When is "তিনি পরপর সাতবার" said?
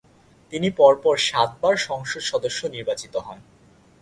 0.53-1.75